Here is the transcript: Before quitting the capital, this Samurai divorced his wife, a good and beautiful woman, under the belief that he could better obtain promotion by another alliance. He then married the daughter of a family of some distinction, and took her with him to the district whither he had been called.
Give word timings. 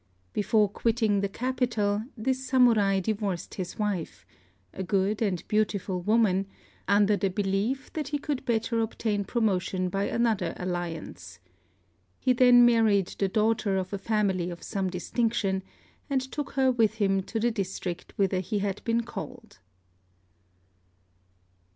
Before 0.33 0.67
quitting 0.67 1.21
the 1.21 1.29
capital, 1.29 2.05
this 2.17 2.47
Samurai 2.47 2.99
divorced 3.01 3.53
his 3.53 3.77
wife, 3.77 4.25
a 4.73 4.81
good 4.81 5.21
and 5.21 5.47
beautiful 5.47 6.01
woman, 6.01 6.47
under 6.87 7.15
the 7.15 7.29
belief 7.29 7.93
that 7.93 8.07
he 8.07 8.17
could 8.17 8.43
better 8.43 8.79
obtain 8.79 9.23
promotion 9.23 9.89
by 9.89 10.05
another 10.05 10.55
alliance. 10.57 11.37
He 12.19 12.33
then 12.33 12.65
married 12.65 13.13
the 13.19 13.27
daughter 13.27 13.77
of 13.77 13.93
a 13.93 13.99
family 13.99 14.49
of 14.49 14.63
some 14.63 14.89
distinction, 14.89 15.61
and 16.09 16.19
took 16.19 16.53
her 16.53 16.71
with 16.71 16.95
him 16.95 17.21
to 17.21 17.39
the 17.39 17.51
district 17.51 18.13
whither 18.17 18.39
he 18.39 18.57
had 18.57 18.83
been 18.83 19.03
called. 19.03 19.59